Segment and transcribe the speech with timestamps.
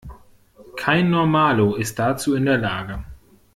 [0.77, 3.03] Kein Normalo ist dazu in der Lage.